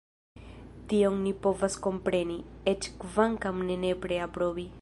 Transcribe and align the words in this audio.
Tion 0.93 1.19
ni 1.25 1.33
povas 1.43 1.77
kompreni, 1.89 2.39
eĉ 2.75 2.91
kvankam 3.05 3.65
ne 3.71 3.81
nepre 3.87 4.23
aprobi. 4.29 4.69